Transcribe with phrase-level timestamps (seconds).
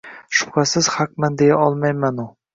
[0.37, 2.29] Shubhasiz haqman deya olmaymanu